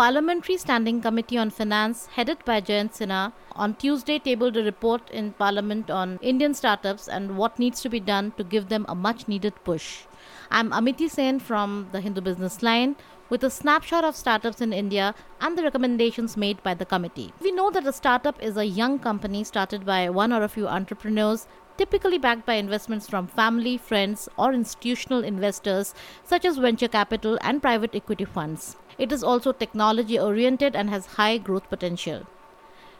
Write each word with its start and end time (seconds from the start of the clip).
parliamentary 0.00 0.56
standing 0.56 0.98
committee 1.02 1.36
on 1.36 1.50
finance 1.50 2.06
headed 2.16 2.42
by 2.46 2.58
Jayant 2.58 2.92
Sinha 2.98 3.34
on 3.54 3.74
Tuesday 3.74 4.18
tabled 4.18 4.56
a 4.56 4.62
report 4.64 5.10
in 5.10 5.32
parliament 5.34 5.90
on 5.90 6.18
Indian 6.22 6.54
startups 6.54 7.06
and 7.06 7.36
what 7.36 7.58
needs 7.58 7.82
to 7.82 7.90
be 7.90 8.00
done 8.00 8.32
to 8.38 8.42
give 8.42 8.70
them 8.70 8.86
a 8.88 8.94
much 8.94 9.28
needed 9.28 9.52
push. 9.62 10.04
I'm 10.50 10.70
Amiti 10.70 11.10
Sen 11.10 11.38
from 11.38 11.88
the 11.92 12.00
Hindu 12.00 12.22
Business 12.22 12.62
Line 12.62 12.96
with 13.28 13.44
a 13.44 13.50
snapshot 13.50 14.04
of 14.04 14.16
startups 14.16 14.62
in 14.62 14.72
India 14.72 15.14
and 15.42 15.58
the 15.58 15.62
recommendations 15.62 16.34
made 16.34 16.62
by 16.62 16.72
the 16.72 16.86
committee. 16.86 17.34
We 17.42 17.52
know 17.52 17.70
that 17.70 17.86
a 17.86 17.92
startup 17.92 18.42
is 18.42 18.56
a 18.56 18.64
young 18.64 18.98
company 19.00 19.44
started 19.44 19.84
by 19.84 20.08
one 20.08 20.32
or 20.32 20.42
a 20.42 20.48
few 20.48 20.66
entrepreneurs 20.66 21.46
typically 21.80 22.18
backed 22.18 22.44
by 22.44 22.54
investments 22.56 23.08
from 23.08 23.26
family, 23.26 23.78
friends, 23.78 24.28
or 24.36 24.52
institutional 24.52 25.24
investors 25.24 25.94
such 26.22 26.44
as 26.44 26.58
venture 26.58 26.88
capital 26.88 27.38
and 27.40 27.62
private 27.62 27.94
equity 27.94 28.26
funds. 28.26 28.76
It 28.98 29.10
is 29.10 29.24
also 29.24 29.52
technology 29.52 30.18
oriented 30.18 30.76
and 30.76 30.90
has 30.90 31.06
high 31.06 31.38
growth 31.38 31.70
potential. 31.70 32.26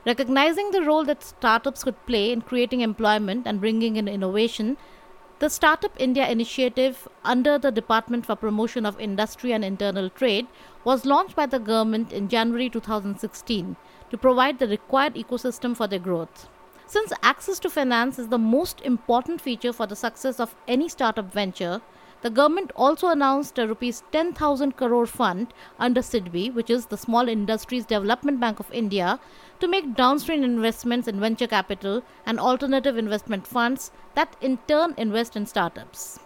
Recognizing 0.06 0.70
the 0.70 0.80
role 0.80 1.04
that 1.04 1.22
startups 1.22 1.84
could 1.84 2.06
play 2.06 2.32
in 2.32 2.40
creating 2.40 2.80
employment 2.80 3.46
and 3.46 3.60
bringing 3.60 3.96
in 3.96 4.08
innovation, 4.08 4.78
the 5.40 5.50
Startup 5.50 5.92
India 5.98 6.26
initiative 6.26 7.06
under 7.22 7.58
the 7.58 7.70
Department 7.70 8.24
for 8.24 8.34
Promotion 8.34 8.86
of 8.86 8.98
Industry 8.98 9.52
and 9.52 9.62
Internal 9.62 10.08
Trade 10.08 10.46
was 10.84 11.04
launched 11.04 11.36
by 11.36 11.44
the 11.44 11.58
government 11.58 12.14
in 12.14 12.28
January 12.28 12.70
2016 12.70 13.76
to 14.10 14.16
provide 14.16 14.58
the 14.58 14.68
required 14.68 15.16
ecosystem 15.16 15.76
for 15.76 15.86
their 15.86 15.98
growth. 15.98 16.48
Since 16.90 17.12
access 17.22 17.60
to 17.60 17.70
finance 17.70 18.18
is 18.18 18.30
the 18.30 18.36
most 18.36 18.80
important 18.80 19.40
feature 19.40 19.72
for 19.72 19.86
the 19.86 19.94
success 19.94 20.40
of 20.40 20.56
any 20.66 20.88
startup 20.88 21.32
venture, 21.32 21.82
the 22.22 22.30
government 22.30 22.72
also 22.74 23.06
announced 23.06 23.60
a 23.60 23.68
rupees 23.68 24.02
10,000 24.10 24.76
crore 24.76 25.06
fund 25.06 25.54
under 25.78 26.00
SIDBI, 26.00 26.52
which 26.52 26.68
is 26.68 26.86
the 26.86 26.96
Small 26.96 27.28
Industries 27.28 27.86
Development 27.86 28.40
Bank 28.40 28.58
of 28.58 28.72
India, 28.72 29.20
to 29.60 29.68
make 29.68 29.94
downstream 29.94 30.42
investments 30.42 31.06
in 31.06 31.20
venture 31.20 31.46
capital 31.46 32.02
and 32.26 32.40
alternative 32.40 32.98
investment 32.98 33.46
funds 33.46 33.92
that 34.16 34.34
in 34.40 34.58
turn 34.66 34.92
invest 34.98 35.36
in 35.36 35.46
startups. 35.46 36.18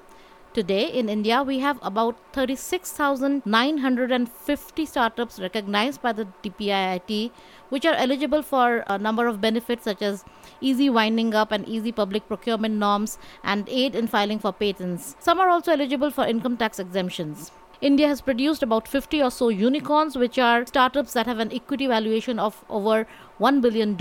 Today 0.55 0.87
in 0.87 1.09
India, 1.09 1.43
we 1.43 1.59
have 1.59 1.81
about 1.83 2.17
36,950 2.33 4.87
startups 4.87 5.41
recognized 5.41 6.01
by 6.01 6.13
the 6.13 6.29
DPIIT, 6.45 7.33
which 7.71 7.85
are 7.85 7.95
eligible 7.95 8.41
for 8.41 8.85
a 8.87 8.97
number 8.97 9.27
of 9.27 9.41
benefits 9.41 9.83
such 9.83 10.01
as 10.01 10.25
easy 10.61 10.89
winding 10.89 11.35
up 11.35 11.51
and 11.51 11.69
easy 11.69 11.91
public 11.91 12.29
procurement 12.29 12.77
norms 12.77 13.19
and 13.43 13.69
aid 13.69 13.97
in 13.97 14.07
filing 14.07 14.39
for 14.39 14.53
patents. 14.53 15.17
Some 15.19 15.41
are 15.41 15.49
also 15.49 15.73
eligible 15.73 16.13
for 16.13 16.25
income 16.25 16.57
tax 16.57 16.79
exemptions. 16.79 17.51
India 17.81 18.07
has 18.07 18.21
produced 18.21 18.63
about 18.63 18.87
50 18.87 19.23
or 19.23 19.33
so 19.33 19.49
unicorns, 19.49 20.17
which 20.17 20.39
are 20.39 20.65
startups 20.67 21.15
that 21.15 21.27
have 21.27 21.41
an 21.41 21.53
equity 21.53 21.89
valuation 21.89 22.39
of 22.39 22.65
over 22.71 23.09
$1 23.41 23.61
billion. 23.61 23.97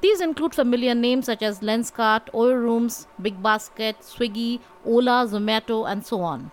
These 0.00 0.20
include 0.20 0.54
familiar 0.54 0.94
names 0.94 1.26
such 1.26 1.42
as 1.42 1.60
Lenskart, 1.60 2.28
OYO 2.34 2.54
Rooms, 2.54 3.06
Big 3.20 3.42
Basket, 3.42 3.96
Swiggy, 4.00 4.60
Ola, 4.84 5.26
Zomato, 5.26 5.90
and 5.90 6.04
so 6.04 6.20
on. 6.20 6.50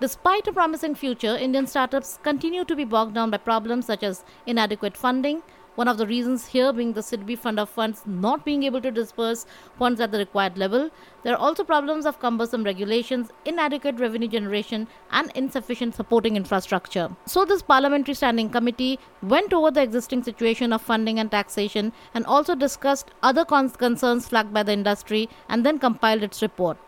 Despite 0.00 0.46
a 0.46 0.52
promising 0.52 0.94
future, 0.94 1.36
Indian 1.36 1.66
startups 1.66 2.18
continue 2.22 2.64
to 2.64 2.76
be 2.76 2.84
bogged 2.84 3.14
down 3.14 3.30
by 3.30 3.38
problems 3.38 3.86
such 3.86 4.02
as 4.02 4.24
inadequate 4.46 4.96
funding, 4.96 5.42
one 5.76 5.88
of 5.88 5.98
the 5.98 6.06
reasons 6.06 6.46
here 6.46 6.72
being 6.72 6.92
the 6.92 7.00
SIDBI 7.00 7.38
fund 7.38 7.60
of 7.60 7.68
funds 7.68 8.02
not 8.06 8.44
being 8.44 8.64
able 8.64 8.80
to 8.80 8.90
disperse 8.90 9.46
funds 9.78 10.00
at 10.00 10.10
the 10.10 10.18
required 10.18 10.58
level. 10.58 10.90
There 11.22 11.34
are 11.34 11.38
also 11.38 11.64
problems 11.64 12.06
of 12.06 12.18
cumbersome 12.18 12.64
regulations, 12.64 13.30
inadequate 13.44 14.00
revenue 14.00 14.28
generation, 14.28 14.88
and 15.10 15.30
insufficient 15.34 15.94
supporting 15.94 16.36
infrastructure. 16.36 17.10
So, 17.26 17.44
this 17.44 17.62
parliamentary 17.62 18.14
standing 18.14 18.50
committee 18.50 18.98
went 19.22 19.52
over 19.52 19.70
the 19.70 19.82
existing 19.82 20.24
situation 20.24 20.72
of 20.72 20.82
funding 20.82 21.18
and 21.18 21.30
taxation 21.30 21.92
and 22.14 22.26
also 22.26 22.54
discussed 22.54 23.10
other 23.22 23.44
concerns 23.44 24.28
flagged 24.28 24.52
by 24.52 24.62
the 24.62 24.72
industry 24.72 25.28
and 25.48 25.64
then 25.64 25.78
compiled 25.78 26.22
its 26.22 26.42
report. 26.42 26.78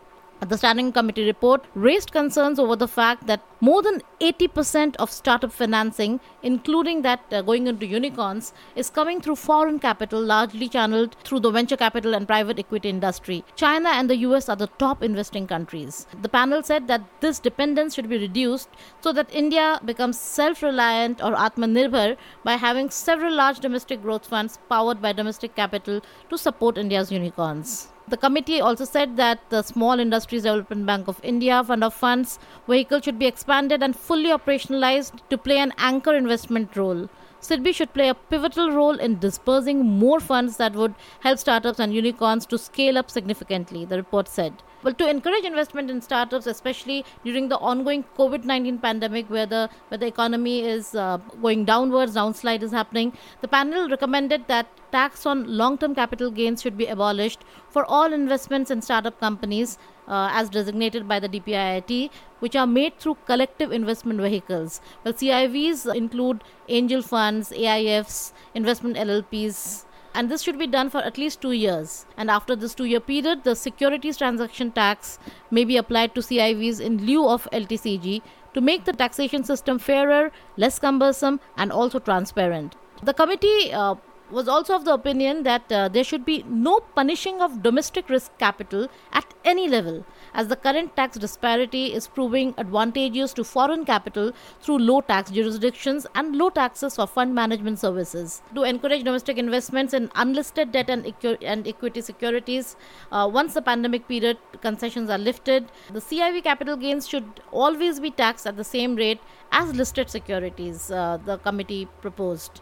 The 0.41 0.57
Standing 0.57 0.93
Committee 0.93 1.25
report 1.25 1.65
raised 1.75 2.13
concerns 2.13 2.59
over 2.59 2.77
the 2.77 2.87
fact 2.87 3.27
that 3.27 3.41
more 3.59 3.81
than 3.81 4.01
80% 4.21 4.95
of 4.95 5.11
startup 5.11 5.51
financing, 5.51 6.21
including 6.41 7.01
that 7.01 7.19
uh, 7.33 7.41
going 7.41 7.67
into 7.67 7.85
unicorns, 7.85 8.53
is 8.73 8.89
coming 8.89 9.19
through 9.19 9.35
foreign 9.35 9.79
capital, 9.79 10.21
largely 10.21 10.69
channeled 10.69 11.17
through 11.25 11.41
the 11.41 11.51
venture 11.51 11.75
capital 11.75 12.13
and 12.15 12.25
private 12.25 12.57
equity 12.57 12.87
industry. 12.87 13.43
China 13.57 13.89
and 13.89 14.09
the 14.09 14.15
US 14.29 14.47
are 14.47 14.55
the 14.55 14.67
top 14.79 15.03
investing 15.03 15.45
countries. 15.45 16.07
The 16.21 16.29
panel 16.29 16.63
said 16.63 16.87
that 16.87 17.03
this 17.19 17.39
dependence 17.39 17.95
should 17.95 18.07
be 18.07 18.17
reduced 18.17 18.69
so 19.01 19.11
that 19.11 19.35
India 19.35 19.81
becomes 19.83 20.17
self 20.17 20.63
reliant 20.63 21.21
or 21.21 21.33
Atmanirbhar 21.33 22.15
by 22.45 22.53
having 22.53 22.89
several 22.89 23.35
large 23.35 23.59
domestic 23.59 24.01
growth 24.01 24.25
funds 24.25 24.57
powered 24.69 25.01
by 25.01 25.11
domestic 25.11 25.53
capital 25.53 26.01
to 26.29 26.37
support 26.37 26.77
India's 26.77 27.11
unicorns. 27.11 27.89
The 28.09 28.17
committee 28.17 28.59
also 28.59 28.85
said 28.85 29.17
that 29.17 29.39
the 29.49 29.61
Small 29.61 29.99
Industries 29.99 30.41
Development 30.41 30.83
Bank 30.83 31.07
of 31.07 31.19
India 31.23 31.63
Fund 31.63 31.83
of 31.83 31.93
Funds 31.93 32.39
vehicle 32.67 33.01
should 33.01 33.19
be 33.19 33.27
expanded 33.27 33.83
and 33.83 33.95
fully 33.95 34.29
operationalized 34.29 35.19
to 35.29 35.37
play 35.37 35.59
an 35.59 35.73
anchor 35.77 36.15
investment 36.15 36.75
role. 36.75 37.07
SIDBI 37.39 37.75
should 37.75 37.93
play 37.93 38.09
a 38.09 38.15
pivotal 38.15 38.71
role 38.71 38.97
in 38.97 39.19
dispersing 39.19 39.85
more 39.85 40.19
funds 40.19 40.57
that 40.57 40.73
would 40.73 40.95
help 41.19 41.37
startups 41.37 41.79
and 41.79 41.93
unicorns 41.93 42.47
to 42.47 42.57
scale 42.57 42.97
up 42.97 43.11
significantly, 43.11 43.85
the 43.85 43.97
report 43.97 44.27
said. 44.27 44.53
Well, 44.81 44.93
to 44.93 45.09
encourage 45.09 45.43
investment 45.43 45.91
in 45.91 46.01
startups, 46.01 46.47
especially 46.47 47.03
during 47.25 47.49
the 47.49 47.57
ongoing 47.57 48.05
COVID 48.17 48.45
19 48.45 48.77
pandemic, 48.77 49.29
where 49.29 49.45
the, 49.45 49.69
where 49.89 49.97
the 49.97 50.07
economy 50.07 50.61
is 50.61 50.95
uh, 50.95 51.17
going 51.41 51.65
downwards, 51.65 52.15
downslide 52.15 52.63
is 52.63 52.71
happening, 52.71 53.11
the 53.41 53.47
panel 53.49 53.89
recommended 53.89 54.47
that 54.47 54.67
tax 54.93 55.25
on 55.25 55.45
long 55.45 55.77
term 55.77 55.93
capital 55.93 56.31
gains 56.31 56.61
should 56.61 56.77
be 56.77 56.85
abolished 56.85 57.43
for 57.69 57.83
all 57.85 58.13
investments 58.13 58.71
in 58.71 58.81
startup 58.81 59.19
companies 59.19 59.77
uh, 60.07 60.29
as 60.31 60.49
designated 60.49 61.07
by 61.07 61.19
the 61.19 61.27
DPIIT, 61.27 62.09
which 62.39 62.55
are 62.55 62.65
made 62.65 62.97
through 62.99 63.17
collective 63.25 63.73
investment 63.73 64.21
vehicles. 64.21 64.79
Well, 65.03 65.13
CIVs 65.13 65.93
include 65.93 66.41
angel 66.69 67.01
funds, 67.01 67.51
AIFs, 67.51 68.31
investment 68.55 68.95
LLPs 68.95 69.83
and 70.19 70.29
this 70.29 70.41
should 70.41 70.59
be 70.59 70.67
done 70.67 70.89
for 70.89 71.01
at 71.09 71.17
least 71.17 71.39
two 71.41 71.53
years. 71.53 72.05
And 72.17 72.29
after 72.29 72.53
this 72.53 72.75
two 72.75 72.83
year 72.83 72.99
period, 72.99 73.45
the 73.45 73.55
securities 73.55 74.17
transaction 74.17 74.71
tax 74.71 75.17
may 75.49 75.63
be 75.63 75.77
applied 75.77 76.13
to 76.15 76.21
CIVs 76.21 76.81
in 76.81 76.97
lieu 77.05 77.25
of 77.29 77.47
LTCG 77.53 78.21
to 78.53 78.59
make 78.59 78.83
the 78.83 78.91
taxation 78.91 79.45
system 79.45 79.79
fairer, 79.79 80.31
less 80.57 80.77
cumbersome, 80.77 81.39
and 81.55 81.71
also 81.71 81.99
transparent. 81.99 82.75
The 83.01 83.13
committee 83.13 83.71
uh, 83.71 83.95
was 84.29 84.49
also 84.49 84.75
of 84.75 84.83
the 84.83 84.93
opinion 84.93 85.43
that 85.43 85.71
uh, 85.71 85.87
there 85.87 86.03
should 86.03 86.25
be 86.25 86.43
no 86.49 86.79
punishing 86.95 87.41
of 87.41 87.63
domestic 87.63 88.09
risk 88.09 88.37
capital 88.39 88.89
at 89.13 89.28
any 89.45 89.67
level, 89.67 90.05
as 90.33 90.47
the 90.47 90.55
current 90.55 90.95
tax 90.95 91.17
disparity 91.17 91.93
is 91.93 92.07
proving 92.07 92.53
advantageous 92.57 93.33
to 93.33 93.43
foreign 93.43 93.85
capital 93.85 94.31
through 94.61 94.79
low 94.79 95.01
tax 95.01 95.31
jurisdictions 95.31 96.05
and 96.15 96.35
low 96.35 96.49
taxes 96.49 96.95
for 96.95 97.07
fund 97.07 97.33
management 97.33 97.79
services. 97.79 98.41
To 98.55 98.63
encourage 98.63 99.03
domestic 99.03 99.37
investments 99.37 99.93
in 99.93 100.11
unlisted 100.15 100.71
debt 100.71 100.89
and, 100.89 101.05
equ- 101.05 101.37
and 101.41 101.67
equity 101.67 102.01
securities, 102.01 102.75
uh, 103.11 103.29
once 103.31 103.53
the 103.53 103.61
pandemic 103.61 104.07
period 104.07 104.37
concessions 104.61 105.09
are 105.09 105.17
lifted, 105.17 105.71
the 105.91 105.99
CIV 106.01 106.43
capital 106.43 106.75
gains 106.75 107.07
should 107.07 107.41
always 107.51 107.99
be 107.99 108.11
taxed 108.11 108.45
at 108.45 108.57
the 108.57 108.63
same 108.63 108.95
rate 108.95 109.19
as 109.51 109.75
listed 109.75 110.09
securities, 110.09 110.91
uh, 110.91 111.17
the 111.25 111.37
committee 111.37 111.87
proposed. 112.01 112.61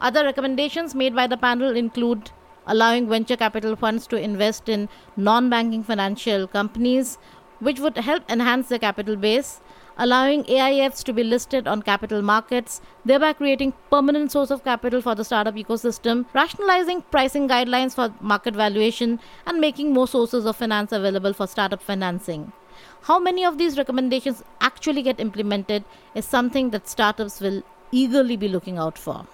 Other 0.00 0.24
recommendations 0.24 0.94
made 0.94 1.14
by 1.14 1.26
the 1.26 1.36
panel 1.36 1.76
include 1.76 2.30
allowing 2.68 3.08
venture 3.08 3.36
capital 3.36 3.74
funds 3.74 4.06
to 4.06 4.16
invest 4.16 4.68
in 4.68 4.88
non 5.16 5.50
banking 5.50 5.82
financial 5.82 6.46
companies, 6.46 7.18
which 7.58 7.80
would 7.80 7.96
help 7.96 8.30
enhance 8.30 8.68
their 8.68 8.78
capital 8.78 9.16
base, 9.16 9.60
allowing 9.96 10.44
AIFs 10.44 11.02
to 11.04 11.12
be 11.12 11.24
listed 11.24 11.66
on 11.66 11.82
capital 11.82 12.22
markets, 12.22 12.80
thereby 13.04 13.32
creating 13.32 13.72
permanent 13.90 14.30
source 14.30 14.50
of 14.50 14.62
capital 14.64 15.02
for 15.02 15.14
the 15.14 15.24
startup 15.24 15.56
ecosystem, 15.56 16.24
rationalizing 16.34 17.02
pricing 17.10 17.48
guidelines 17.48 17.94
for 17.94 18.14
market 18.20 18.54
valuation, 18.54 19.18
and 19.46 19.60
making 19.60 19.92
more 19.92 20.06
sources 20.06 20.46
of 20.46 20.56
finance 20.56 20.92
available 20.92 21.32
for 21.32 21.46
startup 21.46 21.82
financing. 21.82 22.52
How 23.02 23.18
many 23.18 23.44
of 23.44 23.58
these 23.58 23.76
recommendations 23.76 24.44
actually 24.60 25.02
get 25.02 25.18
implemented 25.18 25.84
is 26.14 26.24
something 26.24 26.70
that 26.70 26.88
startups 26.88 27.40
will 27.40 27.62
eagerly 27.90 28.36
be 28.36 28.48
looking 28.48 28.78
out 28.78 28.98
for. 28.98 29.26